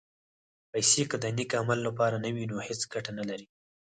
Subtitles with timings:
[0.71, 3.45] پېسې که د نېک عمل لپاره نه وي، نو هېڅ ګټه نه لري.